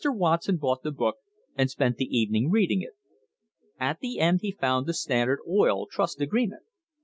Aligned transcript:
Watson 0.03 0.57
bought 0.57 0.81
the 0.81 0.89
book 0.91 1.17
and 1.55 1.69
spent 1.69 1.97
the 1.97 2.05
evening 2.05 2.49
reading 2.49 2.81
it. 2.81 2.93
At 3.79 3.99
the 3.99 4.17
end 4.19 4.39
he 4.41 4.51
found 4.51 4.87
the 4.87 4.95
Standard 4.95 5.41
Oil 5.47 5.85
Trust 5.85 6.19
agreement. 6.21 6.63